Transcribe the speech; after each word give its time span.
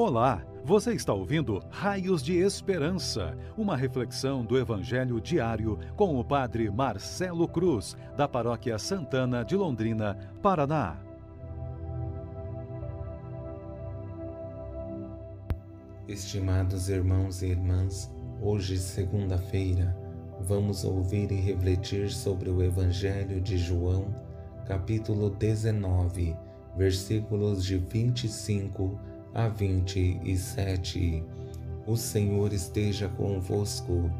Olá, 0.00 0.46
você 0.64 0.94
está 0.94 1.12
ouvindo 1.12 1.60
Raios 1.70 2.22
de 2.22 2.38
Esperança, 2.38 3.36
uma 3.56 3.76
reflexão 3.76 4.44
do 4.44 4.56
Evangelho 4.56 5.20
diário 5.20 5.76
com 5.96 6.20
o 6.20 6.24
Padre 6.24 6.70
Marcelo 6.70 7.48
Cruz, 7.48 7.96
da 8.16 8.28
Paróquia 8.28 8.78
Santana 8.78 9.44
de 9.44 9.56
Londrina, 9.56 10.16
Paraná. 10.40 10.96
Estimados 16.06 16.88
irmãos 16.88 17.42
e 17.42 17.46
irmãs, 17.46 18.08
hoje, 18.40 18.78
segunda-feira, 18.78 19.98
vamos 20.42 20.84
ouvir 20.84 21.32
e 21.32 21.40
refletir 21.40 22.08
sobre 22.08 22.48
o 22.48 22.62
Evangelho 22.62 23.40
de 23.40 23.58
João, 23.58 24.14
capítulo 24.64 25.28
19, 25.28 26.36
versículos 26.76 27.64
de 27.64 27.78
25 27.78 29.07
a 29.34 29.48
27. 29.48 31.22
O 31.86 31.96
Senhor 31.96 32.52
esteja 32.52 33.08
convosco, 33.08 34.10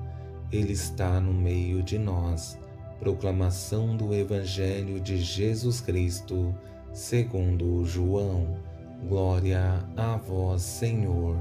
Ele 0.50 0.72
está 0.72 1.20
no 1.20 1.32
meio 1.32 1.82
de 1.82 1.98
nós. 1.98 2.58
Proclamação 2.98 3.96
do 3.96 4.14
Evangelho 4.14 5.00
de 5.00 5.18
Jesus 5.18 5.80
Cristo, 5.80 6.54
segundo 6.92 7.84
João. 7.84 8.56
Glória 9.08 9.84
a 9.96 10.16
vós, 10.16 10.62
Senhor. 10.62 11.36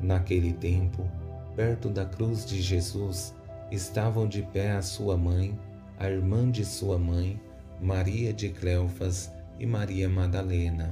Naquele 0.00 0.52
tempo, 0.52 1.08
perto 1.56 1.88
da 1.88 2.04
cruz 2.04 2.44
de 2.44 2.60
Jesus, 2.60 3.34
estavam 3.70 4.28
de 4.28 4.42
pé 4.42 4.72
a 4.72 4.82
sua 4.82 5.16
mãe, 5.16 5.58
a 5.98 6.08
irmã 6.08 6.50
de 6.50 6.64
sua 6.64 6.98
mãe, 6.98 7.40
Maria 7.80 8.32
de 8.32 8.50
Cleofas 8.50 9.32
e 9.58 9.66
Maria 9.66 10.08
Madalena. 10.08 10.88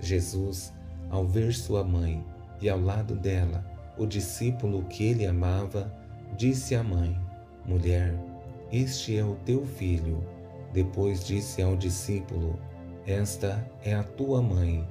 Jesus 0.00 0.72
ao 1.10 1.26
ver 1.26 1.52
sua 1.52 1.82
mãe 1.84 2.24
e 2.60 2.68
ao 2.68 2.80
lado 2.80 3.14
dela 3.14 3.64
o 3.98 4.06
discípulo 4.06 4.84
que 4.84 5.04
ele 5.04 5.26
amava, 5.26 5.92
disse 6.36 6.74
à 6.74 6.82
mãe: 6.82 7.18
Mulher, 7.66 8.14
este 8.70 9.16
é 9.16 9.24
o 9.24 9.34
teu 9.44 9.64
filho. 9.64 10.24
Depois 10.72 11.24
disse 11.24 11.60
ao 11.60 11.76
discípulo: 11.76 12.58
Esta 13.06 13.68
é 13.82 13.94
a 13.94 14.02
tua 14.02 14.40
mãe. 14.40 14.86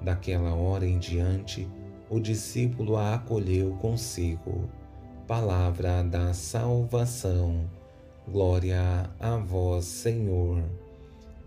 Daquela 0.00 0.54
hora 0.54 0.86
em 0.86 0.98
diante, 0.98 1.68
o 2.10 2.20
discípulo 2.20 2.96
a 2.96 3.14
acolheu 3.14 3.72
consigo. 3.80 4.68
Palavra 5.26 6.02
da 6.02 6.32
salvação. 6.34 7.68
Glória 8.28 9.10
a 9.18 9.36
vós, 9.36 9.84
Senhor. 9.84 10.62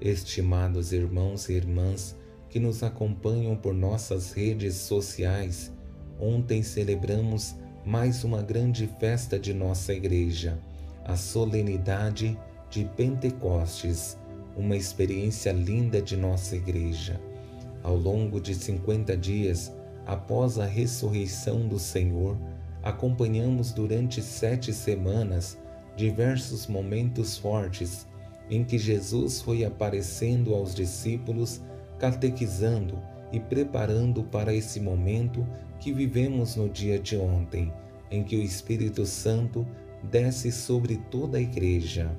Estimados 0.02 0.92
irmãos 0.92 1.48
e 1.50 1.54
irmãs, 1.54 2.18
que 2.56 2.60
nos 2.62 2.84
acompanham 2.84 3.54
por 3.54 3.74
nossas 3.74 4.32
redes 4.32 4.76
sociais, 4.76 5.74
ontem 6.18 6.64
celebramos 6.64 7.54
mais 7.86 8.24
uma 8.24 8.42
grande 8.42 8.88
festa 8.98 9.38
de 9.38 9.54
nossa 9.54 9.94
igreja, 9.94 10.58
a 11.04 11.18
solenidade 11.18 12.40
de 12.70 12.86
Pentecostes, 12.96 14.18
uma 14.56 14.78
experiência 14.78 15.52
linda 15.52 16.02
de 16.02 16.16
nossa 16.16 16.56
igreja. 16.56 17.20
Ao 17.84 17.98
longo 17.98 18.40
de 18.40 18.56
50 18.56 19.18
dias 19.18 19.70
após 20.06 20.58
a 20.58 20.66
ressurreição 20.66 21.68
do 21.68 21.78
Senhor, 21.78 22.38
acompanhamos 22.82 23.74
durante 23.74 24.22
sete 24.22 24.72
semanas 24.72 25.58
diversos 25.98 26.68
momentos 26.68 27.38
fortes 27.38 28.08
em 28.50 28.64
que 28.64 28.78
Jesus 28.78 29.42
foi 29.42 29.66
aparecendo 29.66 30.56
aos 30.56 30.74
discípulos 30.74 31.60
catequizando 32.00 33.00
e 33.32 33.40
preparando 33.40 34.24
para 34.24 34.54
esse 34.54 34.80
momento 34.80 35.46
que 35.80 35.92
vivemos 35.92 36.56
no 36.56 36.70
dia 36.70 37.00
de 37.00 37.18
ontem, 37.18 37.72
em 38.10 38.24
que 38.24 38.36
o 38.36 38.42
Espírito 38.42 39.06
Santo 39.06 39.66
desce 40.04 40.52
sobre 40.52 40.98
toda 41.10 41.38
a 41.38 41.42
igreja. 41.42 42.10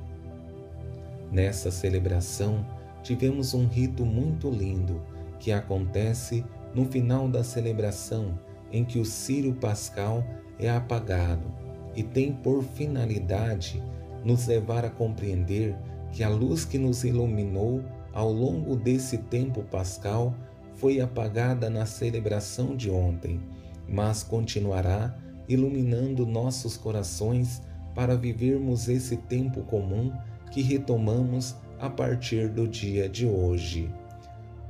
Nessa 1.30 1.70
celebração, 1.70 2.66
tivemos 3.02 3.54
um 3.54 3.66
rito 3.66 4.04
muito 4.04 4.50
lindo 4.50 5.02
que 5.38 5.52
acontece 5.52 6.44
no 6.74 6.84
final 6.84 7.28
da 7.28 7.42
celebração, 7.44 8.38
em 8.72 8.84
que 8.84 8.98
o 8.98 9.04
círio 9.04 9.54
pascal 9.54 10.24
é 10.58 10.68
apagado 10.68 11.46
e 11.94 12.02
tem 12.02 12.32
por 12.32 12.62
finalidade 12.62 13.82
nos 14.24 14.46
levar 14.46 14.84
a 14.84 14.90
compreender 14.90 15.76
que 16.12 16.22
a 16.22 16.28
luz 16.28 16.64
que 16.64 16.78
nos 16.78 17.04
iluminou 17.04 17.82
ao 18.16 18.32
longo 18.32 18.74
desse 18.74 19.18
tempo 19.18 19.62
pascal 19.64 20.34
foi 20.76 21.02
apagada 21.02 21.68
na 21.68 21.84
celebração 21.84 22.74
de 22.74 22.90
ontem, 22.90 23.38
mas 23.86 24.22
continuará 24.22 25.14
iluminando 25.46 26.24
nossos 26.24 26.78
corações 26.78 27.60
para 27.94 28.16
vivermos 28.16 28.88
esse 28.88 29.18
tempo 29.18 29.60
comum 29.64 30.10
que 30.50 30.62
retomamos 30.62 31.56
a 31.78 31.90
partir 31.90 32.48
do 32.48 32.66
dia 32.66 33.06
de 33.06 33.26
hoje. 33.26 33.92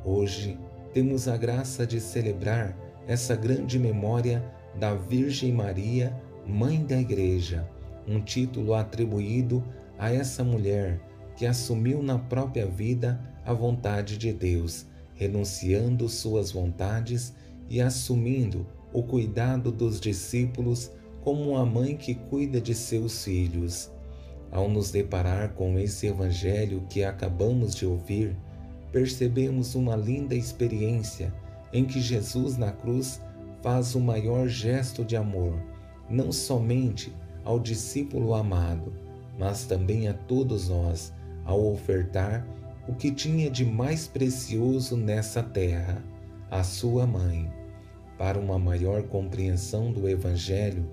Hoje 0.05 0.59
temos 0.93 1.28
a 1.28 1.37
graça 1.37 1.87
de 1.87 2.01
celebrar 2.01 2.77
essa 3.07 3.37
grande 3.37 3.78
memória 3.78 4.45
da 4.75 4.93
Virgem 4.97 5.53
Maria, 5.53 6.13
Mãe 6.45 6.84
da 6.84 7.01
Igreja, 7.01 7.65
um 8.09 8.21
título 8.21 8.75
atribuído 8.75 9.63
a 9.97 10.13
essa 10.13 10.43
mulher 10.43 11.01
que 11.36 11.47
assumiu 11.47 12.02
na 12.02 12.19
própria 12.19 12.66
vida 12.66 13.20
a 13.44 13.52
vontade 13.52 14.16
de 14.19 14.32
Deus, 14.32 14.86
renunciando 15.14 16.08
suas 16.08 16.50
vontades 16.50 17.34
e 17.69 17.80
assumindo 17.80 18.66
o 18.92 19.02
cuidado 19.02 19.70
dos 19.70 20.00
discípulos 20.00 20.91
como 21.22 21.50
uma 21.50 21.66
mãe 21.66 21.97
que 21.97 22.14
cuida 22.14 22.60
de 22.60 22.74
seus 22.74 23.24
filhos. 23.24 23.91
Ao 24.50 24.69
nos 24.69 24.91
deparar 24.91 25.54
com 25.54 25.78
esse 25.78 26.06
evangelho 26.06 26.84
que 26.88 27.04
acabamos 27.04 27.74
de 27.74 27.84
ouvir, 27.84 28.34
percebemos 28.91 29.74
uma 29.74 29.97
linda 29.97 30.34
experiência 30.34 31.34
em 31.72 31.84
que 31.84 32.00
Jesus 32.00 32.56
na 32.56 32.72
cruz 32.72 33.20
faz 33.60 33.94
o 33.94 34.00
maior 34.00 34.48
gesto 34.48 35.04
de 35.04 35.16
amor, 35.16 35.60
não 36.08 36.30
somente 36.30 37.12
ao 37.44 37.58
discípulo 37.58 38.32
amado, 38.34 38.92
mas 39.38 39.64
também 39.66 40.08
a 40.08 40.14
todos 40.14 40.68
nós 40.68 41.12
ao 41.47 41.65
ofertar 41.73 42.47
o 42.89 42.95
que 42.95 43.11
tinha 43.11 43.51
de 43.51 43.65
mais 43.65 44.07
precioso 44.07 44.97
nessa 44.97 45.43
terra, 45.43 46.03
a 46.51 46.62
sua 46.62 47.07
mãe. 47.07 47.51
Para 48.19 48.39
uma 48.39 48.59
maior 48.59 49.03
compreensão 49.05 49.93
do 49.93 50.09
Evangelho, 50.09 50.91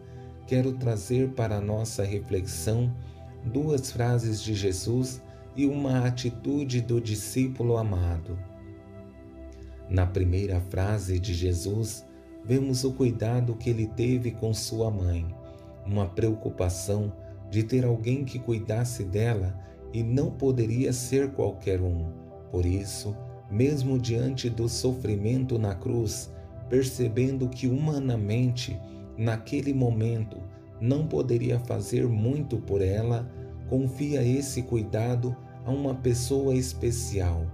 quero 0.47 0.73
trazer 0.73 1.29
para 1.29 1.59
nossa 1.59 2.03
reflexão 2.03 2.93
duas 3.45 3.91
frases 3.91 4.41
de 4.41 4.53
Jesus 4.53 5.21
e 5.55 5.65
uma 5.65 6.05
atitude 6.05 6.81
do 6.81 6.99
discípulo 6.99 7.77
amado. 7.77 8.37
Na 9.89 10.05
primeira 10.05 10.59
frase 10.59 11.19
de 11.19 11.33
Jesus, 11.33 12.05
vemos 12.43 12.83
o 12.83 12.93
cuidado 12.93 13.55
que 13.55 13.69
ele 13.69 13.87
teve 13.87 14.31
com 14.31 14.53
sua 14.53 14.89
mãe, 14.89 15.25
uma 15.85 16.07
preocupação 16.07 17.13
de 17.49 17.63
ter 17.63 17.85
alguém 17.85 18.25
que 18.25 18.39
cuidasse 18.39 19.03
dela 19.03 19.57
e 19.93 20.01
não 20.01 20.31
poderia 20.31 20.91
ser 20.91 21.31
qualquer 21.31 21.79
um. 21.79 22.07
Por 22.51 22.65
isso, 22.65 23.15
mesmo 23.49 23.99
diante 23.99 24.49
do 24.49 24.67
sofrimento 24.67 25.59
na 25.59 25.75
cruz, 25.75 26.33
percebendo 26.67 27.47
que 27.47 27.67
humanamente, 27.67 28.79
naquele 29.15 29.73
momento, 29.73 30.37
não 30.81 31.05
poderia 31.07 31.59
fazer 31.59 32.07
muito 32.07 32.57
por 32.57 32.81
ela, 32.81 33.31
confia 33.69 34.23
esse 34.23 34.63
cuidado 34.63 35.35
a 35.63 35.71
uma 35.71 35.93
pessoa 35.93 36.55
especial. 36.55 37.45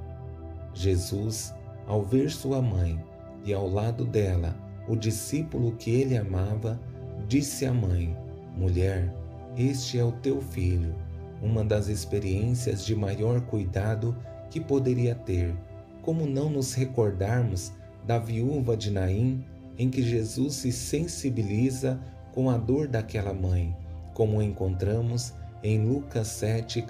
Jesus, 0.74 1.54
ao 1.86 2.02
ver 2.02 2.32
sua 2.32 2.62
mãe 2.62 2.98
e 3.44 3.54
ao 3.54 3.68
lado 3.68 4.06
dela 4.06 4.56
o 4.88 4.96
discípulo 4.96 5.74
que 5.74 5.92
ele 5.92 6.18
amava, 6.18 6.80
disse 7.28 7.66
à 7.66 7.74
mãe: 7.74 8.18
Mulher, 8.58 9.14
este 9.56 10.00
é 10.00 10.04
o 10.04 10.12
teu 10.14 10.42
filho 10.42 10.96
uma 11.42 11.64
das 11.64 11.88
experiências 11.88 12.86
de 12.86 12.96
maior 12.96 13.42
cuidado 13.42 14.16
que 14.50 14.60
poderia 14.60 15.16
ter. 15.16 15.56
Como 16.02 16.26
não 16.26 16.50
nos 16.50 16.74
recordarmos 16.74 17.72
da 18.06 18.18
viúva 18.18 18.76
de 18.76 18.92
Naim, 18.92 19.44
em 19.78 19.90
que 19.90 20.02
Jesus 20.02 20.56
se 20.56 20.72
sensibiliza 20.72 22.00
com 22.34 22.50
a 22.50 22.58
dor 22.58 22.88
daquela 22.88 23.34
mãe, 23.34 23.76
como 24.14 24.42
encontramos 24.42 25.34
em 25.64 25.86
Lucas 25.86 26.28
7, 26.28 26.86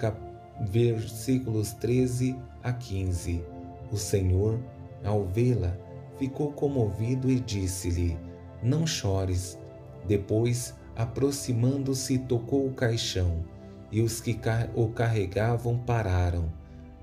versículos 0.60 1.72
13 1.74 2.36
a 2.62 2.72
15. 2.72 3.44
O 3.92 3.96
Senhor, 3.96 4.60
ao 5.04 5.24
vê-la, 5.24 5.76
ficou 6.18 6.52
comovido 6.52 7.30
e 7.30 7.38
disse-lhe: 7.40 8.16
Não 8.62 8.86
chores. 8.86 9.58
Depois, 10.06 10.74
aproximando-se, 10.96 12.18
tocou 12.18 12.66
o 12.66 12.72
caixão 12.72 13.44
e 13.90 14.00
os 14.00 14.20
que 14.20 14.38
o 14.74 14.88
carregavam 14.88 15.78
pararam. 15.78 16.52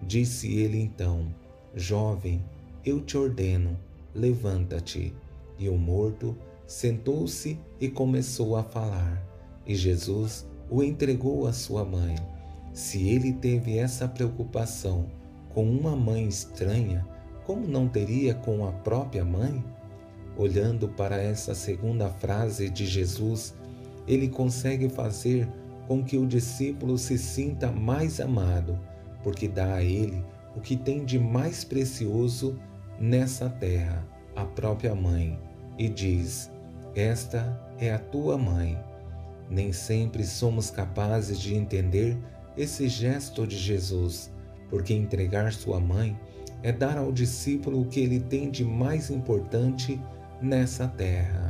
Disse 0.02 0.54
ele 0.54 0.80
então: 0.80 1.28
Jovem, 1.76 2.44
eu 2.86 3.02
te 3.02 3.18
ordeno, 3.18 3.78
levanta-te. 4.14 5.14
E 5.60 5.68
o 5.70 5.78
morto 5.78 6.38
sentou-se 6.68 7.60
e 7.80 7.90
começou 7.90 8.56
a 8.56 8.64
falar, 8.64 9.24
e 9.66 9.74
Jesus 9.74 10.46
o 10.70 10.84
entregou 10.84 11.48
à 11.48 11.54
sua 11.54 11.84
mãe. 11.84 12.16
Se 12.74 13.08
ele 13.08 13.34
teve 13.34 13.78
essa 13.78 14.08
preocupação 14.08 15.08
com 15.50 15.68
uma 15.68 15.96
mãe 15.96 16.28
estranha, 16.28 17.08
como 17.46 17.68
não 17.68 17.88
teria 17.88 18.36
com 18.36 18.68
a 18.68 18.72
própria 18.72 19.26
mãe? 19.26 19.64
Olhando 20.38 20.88
para 20.90 21.18
essa 21.20 21.56
segunda 21.56 22.10
frase 22.10 22.70
de 22.70 22.86
Jesus, 22.86 23.56
ele 24.08 24.28
consegue 24.28 24.88
fazer 24.90 25.50
com 25.88 26.04
que 26.04 26.18
o 26.18 26.28
discípulo 26.28 26.98
se 26.98 27.18
sinta 27.18 27.72
mais 27.72 28.20
amado, 28.20 28.80
porque 29.24 29.48
dá 29.48 29.76
a 29.76 29.84
ele 29.84 30.24
o 30.56 30.60
que 30.60 30.76
tem 30.76 31.06
de 31.06 31.20
mais 31.20 31.64
precioso 31.64 32.60
nessa 33.00 33.48
terra, 33.48 34.06
a 34.36 34.44
própria 34.44 34.96
mãe, 34.96 35.40
e 35.78 35.88
diz: 35.88 36.52
Esta 36.96 37.60
é 37.78 37.94
a 37.94 38.00
tua 38.00 38.38
mãe. 38.38 38.78
Nem 39.50 39.72
sempre 39.72 40.26
somos 40.26 40.70
capazes 40.70 41.40
de 41.40 41.56
entender 41.56 42.18
esse 42.58 42.90
gesto 42.90 43.46
de 43.46 43.56
Jesus, 43.56 44.34
porque 44.70 44.94
entregar 44.94 45.54
sua 45.54 45.80
mãe 45.80 46.20
é 46.64 46.72
dar 46.72 46.98
ao 46.98 47.12
discípulo 47.12 47.82
o 47.82 47.86
que 47.86 48.00
ele 48.00 48.20
tem 48.20 48.50
de 48.50 48.66
mais 48.66 49.10
importante 49.10 50.02
nessa 50.42 50.88
terra. 50.88 51.47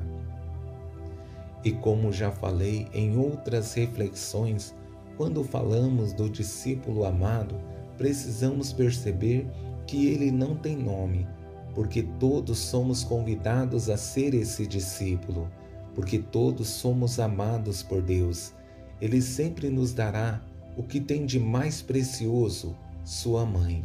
E 1.63 1.71
como 1.71 2.12
já 2.12 2.31
falei 2.31 2.88
em 2.94 3.18
outras 3.18 3.74
reflexões, 3.74 4.75
quando 5.15 5.44
falamos 5.44 6.13
do 6.13 6.30
discípulo 6.30 7.06
amado, 7.06 7.56
precisamos 7.98 8.71
perceber 8.71 9.48
que 9.86 10.07
ele 10.07 10.31
não 10.31 10.56
tem 10.56 10.77
nome, 10.77 11.27
porque 11.74 12.04
todos 12.19 12.59
somos 12.59 13.04
convidados 13.04 13.89
a 13.89 13.98
ser 13.98 14.33
esse 14.33 14.68
discípulo, 14.68 15.50
porque 15.95 16.19
todos 16.19 16.68
somos 16.68 17.19
amados 17.19 17.81
por 17.81 18.01
Deus. 18.01 18.53
Ele 19.01 19.21
sempre 19.21 19.69
nos 19.69 19.94
dará 19.94 20.42
o 20.75 20.83
que 20.83 21.00
tem 21.00 21.25
de 21.25 21.39
mais 21.39 21.81
precioso, 21.81 22.75
sua 23.03 23.45
mãe 23.45 23.83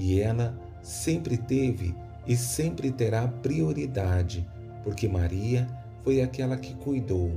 e 0.00 0.18
ela 0.18 0.58
sempre 0.82 1.36
teve 1.36 1.94
e 2.26 2.34
sempre 2.34 2.90
terá 2.90 3.28
prioridade, 3.28 4.48
porque 4.82 5.06
Maria 5.06 5.66
foi 6.02 6.22
aquela 6.22 6.56
que 6.56 6.74
cuidou, 6.74 7.32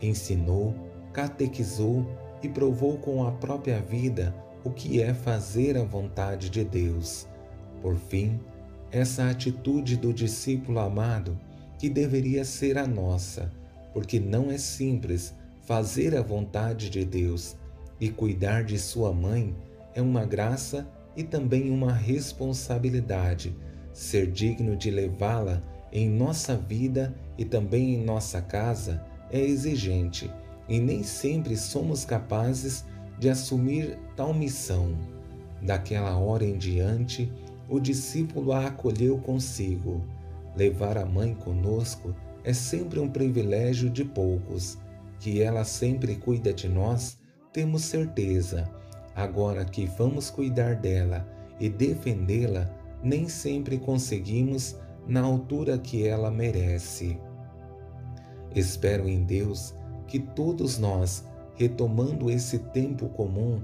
ensinou, 0.00 0.74
catequizou 1.12 2.06
e 2.42 2.48
provou 2.48 2.98
com 2.98 3.26
a 3.26 3.32
própria 3.32 3.80
vida 3.80 4.34
o 4.64 4.70
que 4.70 5.00
é 5.00 5.14
fazer 5.14 5.76
a 5.76 5.84
vontade 5.84 6.50
de 6.50 6.64
Deus. 6.64 7.26
Por 7.80 7.96
fim, 7.96 8.40
essa 8.90 9.28
atitude 9.28 9.96
do 9.96 10.12
discípulo 10.12 10.78
amado 10.78 11.38
que 11.78 11.88
deveria 11.88 12.44
ser 12.44 12.76
a 12.76 12.86
nossa, 12.86 13.52
porque 13.92 14.18
não 14.18 14.50
é 14.50 14.58
simples 14.58 15.34
fazer 15.62 16.16
a 16.16 16.22
vontade 16.22 16.90
de 16.90 17.04
Deus 17.04 17.56
e 18.00 18.08
cuidar 18.08 18.64
de 18.64 18.78
sua 18.78 19.12
mãe 19.12 19.54
é 19.94 20.02
uma 20.02 20.24
graça 20.24 20.88
e 21.16 21.22
também 21.22 21.70
uma 21.70 21.92
responsabilidade. 21.92 23.56
Ser 23.92 24.30
digno 24.30 24.76
de 24.76 24.90
levá-la 24.90 25.62
em 25.92 26.08
nossa 26.08 26.56
vida 26.56 27.14
e 27.38 27.44
também 27.44 27.94
em 27.94 28.04
nossa 28.04 28.42
casa 28.42 29.02
é 29.30 29.40
exigente 29.40 30.30
e 30.68 30.78
nem 30.78 31.02
sempre 31.02 31.56
somos 31.56 32.04
capazes 32.04 32.84
de 33.18 33.30
assumir 33.30 33.98
tal 34.16 34.34
missão. 34.34 34.94
Daquela 35.62 36.16
hora 36.16 36.44
em 36.44 36.58
diante, 36.58 37.32
o 37.68 37.80
discípulo 37.80 38.52
a 38.52 38.66
acolheu 38.66 39.18
consigo. 39.18 40.04
Levar 40.56 40.98
a 40.98 41.06
mãe 41.06 41.34
conosco 41.34 42.14
é 42.44 42.52
sempre 42.52 42.98
um 42.98 43.08
privilégio 43.08 43.88
de 43.88 44.04
poucos. 44.04 44.76
Que 45.20 45.40
ela 45.42 45.64
sempre 45.64 46.16
cuida 46.16 46.52
de 46.52 46.68
nós, 46.68 47.18
temos 47.52 47.82
certeza 47.82 48.70
Agora 49.18 49.64
que 49.64 49.84
vamos 49.84 50.30
cuidar 50.30 50.76
dela 50.76 51.26
e 51.58 51.68
defendê-la, 51.68 52.70
nem 53.02 53.28
sempre 53.28 53.76
conseguimos 53.76 54.76
na 55.08 55.22
altura 55.22 55.76
que 55.76 56.06
ela 56.06 56.30
merece. 56.30 57.18
Espero 58.58 59.08
em 59.08 59.22
Deus 59.22 59.72
que 60.08 60.18
todos 60.18 60.78
nós, 60.78 61.24
retomando 61.54 62.28
esse 62.28 62.58
tempo 62.58 63.08
comum, 63.10 63.62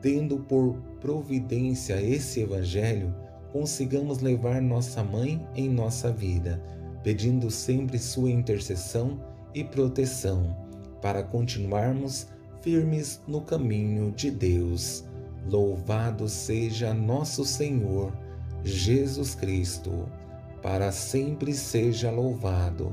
tendo 0.00 0.38
por 0.38 0.74
providência 1.00 2.02
esse 2.02 2.40
Evangelho, 2.40 3.14
consigamos 3.52 4.18
levar 4.18 4.60
nossa 4.60 5.04
mãe 5.04 5.40
em 5.54 5.68
nossa 5.68 6.10
vida, 6.10 6.60
pedindo 7.04 7.52
sempre 7.52 8.00
sua 8.00 8.32
intercessão 8.32 9.22
e 9.54 9.62
proteção, 9.62 10.56
para 11.00 11.22
continuarmos 11.22 12.26
firmes 12.62 13.20
no 13.28 13.42
caminho 13.42 14.10
de 14.10 14.28
Deus. 14.28 15.04
Louvado 15.48 16.28
seja 16.28 16.92
nosso 16.92 17.44
Senhor 17.44 18.12
Jesus 18.64 19.36
Cristo, 19.36 20.08
para 20.60 20.90
sempre 20.90 21.54
seja 21.54 22.10
louvado. 22.10 22.92